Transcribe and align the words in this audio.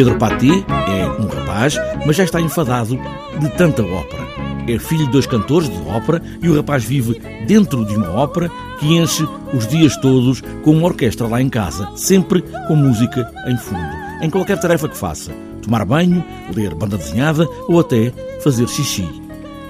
Pedro 0.00 0.16
Pati 0.16 0.48
é 0.48 1.20
um 1.20 1.26
rapaz, 1.26 1.76
mas 2.06 2.16
já 2.16 2.24
está 2.24 2.40
enfadado 2.40 2.98
de 3.38 3.48
tanta 3.50 3.82
ópera. 3.82 4.26
É 4.66 4.78
filho 4.78 5.04
de 5.04 5.12
dois 5.12 5.26
cantores 5.26 5.68
de 5.68 5.76
ópera 5.86 6.22
e 6.42 6.48
o 6.48 6.56
rapaz 6.56 6.82
vive 6.82 7.20
dentro 7.46 7.84
de 7.84 7.94
uma 7.96 8.08
ópera 8.12 8.50
que 8.78 8.96
enche 8.96 9.28
os 9.52 9.66
dias 9.66 9.94
todos 9.98 10.42
com 10.64 10.70
uma 10.70 10.86
orquestra 10.86 11.26
lá 11.26 11.42
em 11.42 11.50
casa, 11.50 11.86
sempre 11.96 12.42
com 12.66 12.76
música 12.76 13.30
em 13.46 13.58
fundo, 13.58 13.94
em 14.22 14.30
qualquer 14.30 14.58
tarefa 14.58 14.88
que 14.88 14.96
faça. 14.96 15.32
Tomar 15.60 15.84
banho, 15.84 16.24
ler 16.56 16.74
banda 16.74 16.96
desenhada 16.96 17.46
ou 17.68 17.78
até 17.78 18.10
fazer 18.42 18.66
xixi. 18.68 19.06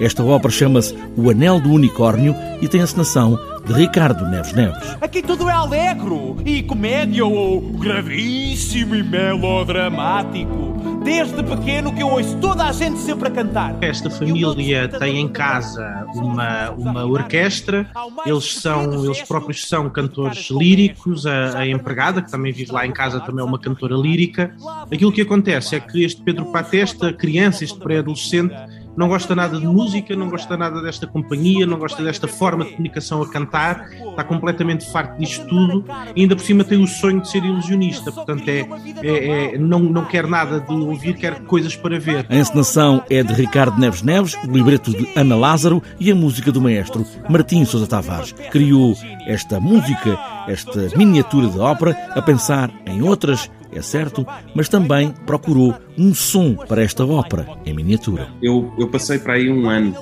Esta 0.01 0.23
ópera 0.23 0.53
chama-se 0.53 0.95
O 1.17 1.29
Anel 1.29 1.59
do 1.59 1.73
Unicórnio 1.73 2.37
e 2.63 2.69
tem 2.69 2.81
a 2.81 2.85
encenação 2.85 3.37
de 3.71 3.77
Ricardo 3.77 4.27
Neves 4.27 4.53
Neves. 4.53 4.97
Aqui 5.01 5.23
tudo 5.23 5.49
é 5.49 5.53
alegro 5.53 6.37
e 6.45 6.61
comédia 6.61 7.25
ou 7.25 7.61
gravíssimo 7.61 8.97
e 8.97 9.03
melodramático. 9.03 10.71
Desde 11.05 11.43
pequeno 11.43 11.95
que 11.95 12.03
eu 12.03 12.09
ouço 12.09 12.37
toda 12.39 12.65
a 12.65 12.73
gente 12.73 12.99
sempre 12.99 13.29
a 13.29 13.31
cantar. 13.31 13.77
Esta 13.81 14.11
família 14.11 14.89
tem 14.89 15.19
em 15.19 15.29
casa 15.29 16.05
uma, 16.15 16.71
uma 16.71 17.05
orquestra, 17.05 17.89
eles 18.27 18.55
são, 18.55 19.05
eles 19.05 19.23
próprios 19.23 19.67
são 19.67 19.89
cantores 19.89 20.51
líricos, 20.51 21.25
a, 21.25 21.61
a 21.61 21.67
empregada, 21.67 22.21
que 22.21 22.31
também 22.31 22.53
vive 22.53 22.73
lá 22.73 22.85
em 22.85 22.93
casa, 22.93 23.21
também 23.21 23.43
é 23.43 23.47
uma 23.47 23.59
cantora 23.59 23.95
lírica. 23.95 24.53
Aquilo 24.93 25.13
que 25.13 25.23
acontece 25.23 25.77
é 25.77 25.81
que 25.81 26.05
este 26.05 26.21
Pedro 26.23 26.47
Patesta, 26.47 27.13
criança, 27.13 27.63
este 27.63 27.79
pré-adolescente, 27.79 28.55
não 28.97 29.09
gosta 29.09 29.35
nada 29.35 29.59
de 29.59 29.67
música, 29.67 30.15
não 30.17 30.29
gosta 30.29 30.57
nada 30.57 30.83
desta 30.83 31.07
companhia, 31.07 31.67
não 31.67 31.79
gosta 31.79 32.03
desta 32.03 32.29
forma 32.29 32.65
de 32.65 32.73
comunicação 32.73 33.23
a 33.23 33.29
cantar, 33.29 33.89
está 33.93 34.25
completamente 34.25 34.91
farto 34.91 35.19
disto 35.19 35.47
tudo 35.47 35.85
e 36.15 36.23
ainda 36.23 36.37
por 36.37 36.45
cima 36.45 36.65
tem 36.65 36.83
o 36.83 36.87
sonho 36.87 37.21
de 37.21 37.31
ser 37.31 37.45
ilusionista, 37.45 38.11
portanto 38.13 38.49
é, 38.49 38.67
é, 39.03 39.55
é 39.55 39.59
não, 39.59 39.81
não 39.81 40.05
quer 40.05 40.27
nada 40.27 40.61
de 40.61 40.73
ouvir, 40.73 41.15
quer 41.15 41.41
coisas 41.45 41.77
para 41.77 41.99
ver. 41.99 42.27
A 42.29 42.37
encenação 42.37 43.03
é 43.09 43.23
de 43.23 43.33
Ricardo 43.33 43.79
Neves 43.79 44.03
Neves, 44.03 44.35
o 44.45 44.51
libreto 44.51 44.91
de 44.91 45.09
Ana 45.17 45.37
Lázaro 45.37 45.83
e 45.99 46.11
a 46.11 46.15
música 46.15 46.53
do 46.53 46.61
maestro 46.61 47.07
Martim 47.29 47.65
Sousa 47.65 47.87
Tavares. 47.87 48.33
Criou 48.51 48.97
esta 49.27 49.61
música, 49.61 50.19
esta 50.49 50.89
miniatura 50.97 51.49
de 51.49 51.59
ópera, 51.59 51.97
a 52.11 52.23
pensar 52.23 52.71
em 52.87 53.03
outras 53.03 53.51
é 53.73 53.83
certo, 53.83 54.27
mas 54.55 54.69
também 54.69 55.13
procurou 55.27 55.75
um 55.97 56.15
som 56.15 56.55
para 56.55 56.83
esta 56.83 57.05
ópera 57.05 57.47
em 57.65 57.75
miniatura. 57.75 58.29
Eu, 58.43 58.73
eu 58.79 58.89
passei 58.89 59.19
para 59.19 59.35
aí 59.35 59.51
um 59.51 59.69
ano 59.69 59.95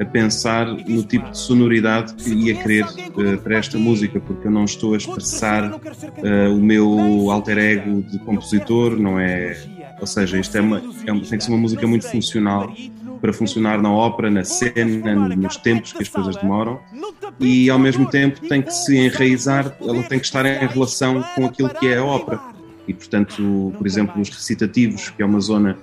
a 0.00 0.04
pensar 0.04 0.66
no 0.66 1.02
tipo 1.02 1.30
de 1.30 1.38
sonoridade 1.38 2.14
que 2.14 2.30
ia 2.32 2.54
querer 2.54 2.84
uh, 2.84 3.38
para 3.42 3.56
esta 3.56 3.78
música, 3.78 4.20
porque 4.20 4.46
eu 4.46 4.50
não 4.50 4.64
estou 4.64 4.94
a 4.94 4.96
expressar 4.96 5.72
uh, 5.72 6.54
o 6.54 6.60
meu 6.60 7.30
alter 7.30 7.58
ego 7.58 8.02
de 8.02 8.18
compositor, 8.20 8.98
não 8.98 9.18
é? 9.18 9.56
Ou 10.00 10.06
seja, 10.06 10.38
isto 10.38 10.56
é 10.56 10.60
uma, 10.60 10.82
é 11.06 11.12
uma, 11.12 11.22
tem 11.22 11.38
que 11.38 11.44
ser 11.44 11.50
uma 11.50 11.58
música 11.58 11.86
muito 11.86 12.08
funcional 12.08 12.70
para 13.20 13.32
funcionar 13.32 13.80
na 13.80 13.90
ópera, 13.90 14.30
na 14.30 14.44
cena, 14.44 15.14
nos 15.34 15.56
tempos 15.56 15.92
que 15.92 16.02
as 16.02 16.08
coisas 16.08 16.36
demoram 16.36 16.78
e 17.40 17.70
ao 17.70 17.78
mesmo 17.78 18.06
tempo 18.08 18.40
tem 18.46 18.60
que 18.60 18.70
se 18.70 18.96
enraizar, 18.96 19.74
ela 19.80 20.02
tem 20.02 20.18
que 20.18 20.26
estar 20.26 20.44
em 20.44 20.66
relação 20.66 21.24
com 21.34 21.46
aquilo 21.46 21.70
que 21.70 21.88
é 21.88 21.96
a 21.96 22.04
ópera 22.04 22.55
e, 22.86 22.94
portanto, 22.94 23.72
por 23.76 23.86
exemplo, 23.86 24.20
os 24.20 24.28
recitativos, 24.28 25.10
que 25.10 25.22
é 25.22 25.26
uma 25.26 25.40
zona 25.40 25.76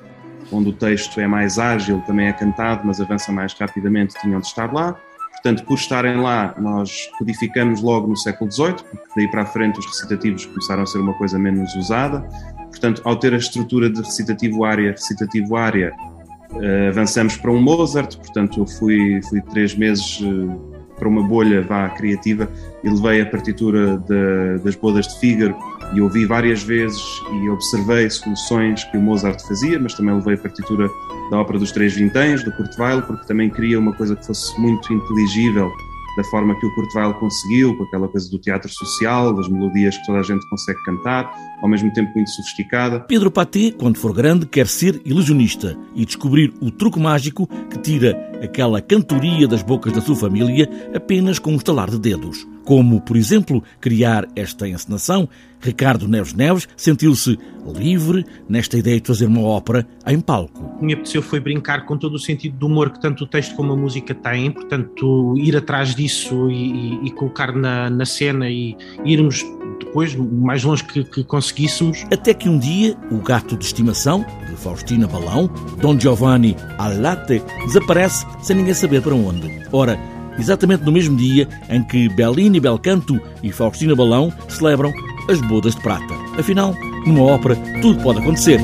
onde 0.52 0.70
o 0.70 0.74
texto 0.74 1.20
é 1.20 1.28
mais 1.28 1.58
ágil, 1.58 2.02
também 2.02 2.28
é 2.28 2.34
cantado, 2.34 2.82
mas 2.86 3.02
avança 3.02 3.32
mais 3.32 3.54
rapidamente, 3.54 4.16
tinham 4.22 4.40
de 4.40 4.48
estar 4.48 4.72
lá. 4.72 4.96
Portanto, 5.32 5.66
por 5.66 5.76
estarem 5.76 6.22
lá, 6.22 6.56
nós 6.58 7.10
codificamos 7.18 7.82
logo 7.82 8.08
no 8.08 8.16
século 8.16 8.50
XVIII, 8.52 8.76
porque 8.76 9.14
daí 9.16 9.28
para 9.28 9.42
a 9.42 9.46
frente 9.46 9.80
os 9.80 9.86
recitativos 9.86 10.46
começaram 10.46 10.84
a 10.84 10.86
ser 10.86 11.00
uma 11.00 11.14
coisa 11.16 11.38
menos 11.38 11.76
usada. 11.76 12.22
Portanto, 12.70 13.02
ao 13.04 13.16
ter 13.18 13.34
a 13.34 13.38
estrutura 13.38 13.90
de 13.90 14.02
recitativo-área, 14.02 14.92
recitativo-área, 14.92 15.94
uh, 16.52 16.90
avançamos 16.90 17.36
para 17.36 17.52
um 17.52 17.62
Mozart. 17.62 18.16
Portanto, 18.18 18.62
eu 18.62 18.66
fui, 18.66 19.22
fui 19.24 19.42
três 19.42 19.76
meses 19.76 20.22
uh, 20.22 20.74
para 20.98 21.10
uma 21.10 21.24
bolha 21.24 21.62
vá 21.62 21.90
criativa 21.90 22.50
e 22.82 22.90
levei 22.90 23.22
a 23.22 23.26
partitura 23.26 23.98
de, 23.98 24.64
das 24.64 24.76
bodas 24.76 25.08
de 25.08 25.20
Fígaro 25.20 25.56
e 25.94 26.02
ouvi 26.02 26.26
várias 26.26 26.64
vezes 26.64 27.02
e 27.32 27.50
observei 27.50 28.10
soluções 28.10 28.84
que 28.86 28.98
o 28.98 29.02
Mozart 29.02 29.42
fazia, 29.48 29.80
mas 29.80 29.94
também 29.94 30.16
levei 30.16 30.36
a 30.36 30.38
partitura 30.38 30.90
da 31.30 31.40
ópera 31.40 31.60
dos 31.60 31.72
Três 31.72 31.94
Vinténs, 31.94 32.44
do 32.44 32.52
Kurt 32.52 32.78
Weill, 32.78 33.02
porque 33.04 33.26
também 33.26 33.50
queria 33.50 33.80
uma 33.80 33.94
coisa 33.94 34.16
que 34.16 34.26
fosse 34.26 34.60
muito 34.60 34.92
inteligível 34.92 35.72
da 36.16 36.24
forma 36.26 36.58
que 36.60 36.66
o 36.66 36.76
Kurt 36.76 36.94
Weill 36.96 37.14
conseguiu, 37.16 37.76
com 37.76 37.84
aquela 37.84 38.08
coisa 38.08 38.30
do 38.30 38.38
teatro 38.38 38.70
social, 38.72 39.34
das 39.34 39.48
melodias 39.50 39.98
que 39.98 40.06
toda 40.06 40.20
a 40.20 40.24
gente 40.24 40.48
consegue 40.48 40.80
cantar, 40.84 41.34
ao 41.62 41.68
mesmo 41.68 41.92
tempo 41.92 42.12
muito 42.16 42.30
sofisticada. 42.30 43.00
Pedro 43.02 43.32
Paté, 43.32 43.72
quando 43.72 43.98
for 43.98 44.14
grande, 44.14 44.46
quer 44.46 44.68
ser 44.68 45.02
ilusionista 45.06 45.78
e 45.96 46.06
descobrir 46.06 46.54
o 46.62 46.70
truque 46.70 47.00
mágico 47.00 47.48
que 47.70 47.80
tira 47.80 48.33
aquela 48.44 48.82
cantoria 48.82 49.48
das 49.48 49.64
bocas 49.64 49.94
da 49.94 50.02
sua 50.02 50.16
família 50.16 50.70
apenas 50.94 51.40
com 51.40 51.54
um 51.54 51.56
estalar 51.56 51.90
de 51.90 51.98
dedos. 51.98 52.46
Como, 52.66 53.02
por 53.02 53.18
exemplo, 53.18 53.64
criar 53.82 54.28
esta 54.36 54.68
encenação, 54.68 55.28
Ricardo 55.60 56.08
Neves 56.08 56.34
Neves 56.34 56.68
sentiu-se 56.78 57.38
livre 57.66 58.26
nesta 58.48 58.78
ideia 58.78 59.00
de 59.00 59.08
fazer 59.08 59.26
uma 59.26 59.42
ópera 59.42 59.88
em 60.08 60.20
palco. 60.20 60.78
Me 60.82 60.94
apeteceu 60.94 61.22
foi 61.22 61.40
brincar 61.40 61.86
com 61.86 61.98
todo 61.98 62.16
o 62.16 62.20
sentido 62.20 62.58
do 62.58 62.68
humor 62.68 62.92
que 62.92 63.02
tanto 63.02 63.24
o 63.24 63.28
texto 63.28 63.56
como 63.56 63.74
a 63.74 63.76
música 63.76 64.14
têm, 64.14 64.52
portanto, 64.52 65.36
ir 65.38 65.56
atrás 65.56 65.96
disso 65.96 66.50
e, 66.50 66.72
e, 66.72 67.08
e 67.08 67.12
colocar 67.12 67.54
na, 67.54 67.90
na 67.90 68.06
cena 68.06 68.50
e 68.50 68.76
irmos 69.06 69.44
depois, 69.80 70.16
mais 70.16 70.64
longe 70.64 70.84
que, 70.84 71.04
que, 71.04 71.24
conseguíssemos. 71.24 72.06
Até 72.12 72.34
que 72.34 72.50
um 72.50 72.58
dia, 72.58 72.98
o 73.12 73.18
gato 73.18 73.56
de 73.56 73.66
estimação, 73.66 74.26
Faustina 74.56 75.08
Balão, 75.08 75.50
Don 75.80 76.00
Giovanni 76.00 76.56
Alate, 76.78 77.42
desaparece 77.66 78.26
sem 78.42 78.56
ninguém 78.56 78.74
saber 78.74 79.02
para 79.02 79.16
onde. 79.16 79.64
Ora, 79.72 80.00
exatamente 80.38 80.84
no 80.84 80.92
mesmo 80.92 81.16
dia 81.16 81.48
em 81.70 81.84
que 81.84 82.10
Bellini 82.10 82.60
Belcanto 82.60 83.20
e 83.42 83.52
Faustina 83.52 83.96
Balão 83.96 84.32
celebram 84.50 84.92
as 85.30 85.40
bodas 85.42 85.76
de 85.76 85.82
prata. 85.82 86.14
Afinal, 86.38 86.76
numa 87.06 87.24
ópera, 87.24 87.56
tudo 87.82 88.02
pode 88.02 88.20
acontecer. 88.20 88.60